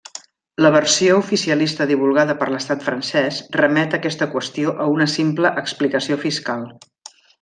La 0.65 0.69
versió 0.75 1.17
oficialista 1.23 1.87
divulgada 1.91 2.35
per 2.39 2.47
l'Estat 2.53 2.85
francès 2.87 3.37
remet 3.61 3.93
aquesta 3.99 4.29
qüestió 4.33 4.75
a 4.87 4.89
una 4.95 5.09
simple 5.17 5.53
explicació 5.65 6.19
fiscal. 6.25 6.67